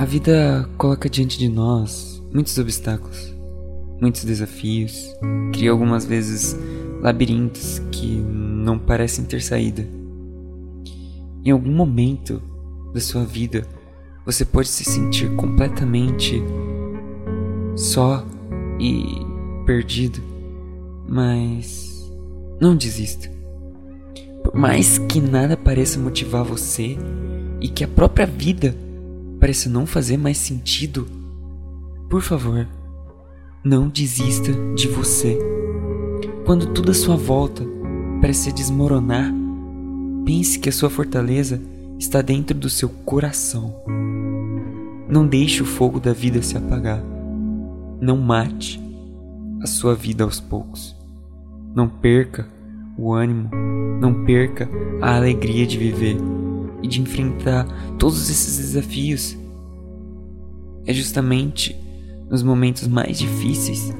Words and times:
A 0.00 0.04
vida 0.06 0.66
coloca 0.78 1.10
diante 1.10 1.38
de 1.38 1.46
nós 1.46 2.24
muitos 2.32 2.56
obstáculos, 2.56 3.36
muitos 4.00 4.24
desafios, 4.24 5.14
cria 5.52 5.70
algumas 5.70 6.06
vezes 6.06 6.58
labirintos 7.02 7.82
que 7.92 8.06
não 8.06 8.78
parecem 8.78 9.26
ter 9.26 9.42
saída. 9.42 9.86
Em 11.44 11.50
algum 11.50 11.70
momento 11.70 12.40
da 12.94 13.00
sua 13.02 13.26
vida, 13.26 13.66
você 14.24 14.42
pode 14.42 14.68
se 14.68 14.84
sentir 14.84 15.36
completamente 15.36 16.42
só 17.76 18.24
e 18.80 19.04
perdido, 19.66 20.22
mas 21.06 22.10
não 22.58 22.74
desista. 22.74 23.30
Por 24.42 24.54
mais 24.54 24.96
que 24.96 25.20
nada 25.20 25.58
pareça 25.58 26.00
motivar 26.00 26.42
você 26.42 26.96
e 27.60 27.68
que 27.68 27.84
a 27.84 27.88
própria 27.88 28.24
vida 28.24 28.74
pareça 29.40 29.70
não 29.70 29.86
fazer 29.86 30.18
mais 30.18 30.36
sentido, 30.36 31.08
por 32.10 32.20
favor, 32.20 32.68
não 33.64 33.88
desista 33.88 34.52
de 34.76 34.86
você. 34.86 35.38
Quando 36.44 36.72
tudo 36.74 36.90
à 36.90 36.94
sua 36.94 37.16
volta 37.16 37.64
parece 38.20 38.52
desmoronar, 38.52 39.32
pense 40.26 40.58
que 40.58 40.68
a 40.68 40.72
sua 40.72 40.90
fortaleza 40.90 41.60
está 41.98 42.20
dentro 42.20 42.56
do 42.56 42.68
seu 42.68 42.88
coração. 42.88 43.74
Não 45.08 45.26
deixe 45.26 45.62
o 45.62 45.66
fogo 45.66 45.98
da 45.98 46.12
vida 46.12 46.42
se 46.42 46.56
apagar. 46.56 47.02
Não 48.00 48.16
mate 48.16 48.80
a 49.62 49.66
sua 49.66 49.94
vida 49.94 50.22
aos 50.22 50.38
poucos. 50.38 50.94
Não 51.74 51.88
perca 51.88 52.46
o 52.96 53.12
ânimo, 53.12 53.50
não 54.00 54.24
perca 54.24 54.68
a 55.00 55.16
alegria 55.16 55.66
de 55.66 55.78
viver 55.78 56.16
e 56.82 56.88
de 56.88 57.00
enfrentar 57.00 57.66
todos 57.98 58.30
esses 58.30 58.58
desafios. 58.58 59.36
É 60.86 60.92
justamente 60.92 61.76
nos 62.28 62.42
momentos 62.42 62.86
mais 62.86 63.18
difíceis 63.18 63.92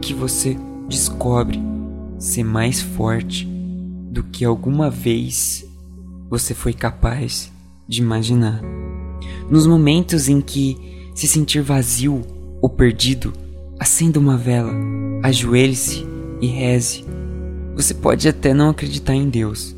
que 0.00 0.14
você 0.14 0.56
descobre 0.88 1.60
ser 2.18 2.44
mais 2.44 2.80
forte 2.80 3.46
do 4.10 4.22
que 4.22 4.44
alguma 4.44 4.90
vez 4.90 5.64
você 6.30 6.54
foi 6.54 6.72
capaz 6.72 7.52
de 7.86 8.00
imaginar. 8.00 8.60
Nos 9.50 9.66
momentos 9.66 10.28
em 10.28 10.40
que 10.40 11.10
se 11.14 11.26
sentir 11.26 11.62
vazio 11.62 12.22
ou 12.60 12.68
perdido, 12.68 13.32
acenda 13.78 14.18
uma 14.18 14.36
vela, 14.36 14.72
ajoelhe-se 15.22 16.06
e 16.40 16.46
reze. 16.46 17.04
Você 17.74 17.94
pode 17.94 18.28
até 18.28 18.52
não 18.52 18.70
acreditar 18.70 19.14
em 19.14 19.28
Deus, 19.28 19.74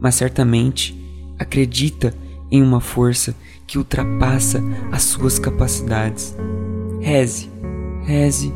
mas 0.00 0.14
certamente 0.14 0.96
acredita 1.38 2.14
em 2.50 2.62
uma 2.62 2.80
força 2.80 3.34
que 3.66 3.78
ultrapassa 3.78 4.62
as 4.92 5.02
suas 5.02 5.38
capacidades. 5.38 6.36
Reze, 7.00 7.50
reze 8.04 8.52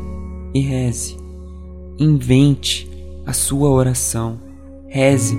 e 0.53 0.61
reze. 0.61 1.17
Invente 1.97 2.89
a 3.25 3.33
sua 3.33 3.69
oração. 3.69 4.39
Reze 4.87 5.37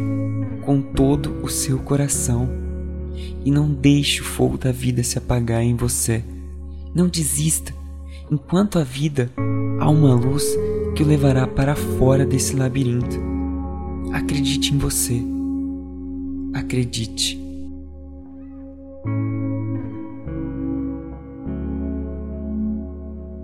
com 0.63 0.81
todo 0.81 1.35
o 1.43 1.49
seu 1.49 1.79
coração. 1.79 2.49
E 3.45 3.51
não 3.51 3.73
deixe 3.73 4.21
o 4.21 4.25
fogo 4.25 4.57
da 4.57 4.71
vida 4.71 5.03
se 5.03 5.19
apagar 5.19 5.63
em 5.63 5.75
você. 5.75 6.23
Não 6.95 7.09
desista. 7.09 7.75
Enquanto 8.31 8.79
a 8.79 8.85
vida, 8.85 9.31
há 9.79 9.91
uma 9.91 10.15
luz 10.15 10.45
que 10.95 11.03
o 11.03 11.07
levará 11.07 11.47
para 11.47 11.75
fora 11.75 12.25
desse 12.25 12.55
labirinto. 12.55 13.19
Acredite 14.13 14.73
em 14.73 14.79
você. 14.79 15.42
Acredite. 16.55 17.42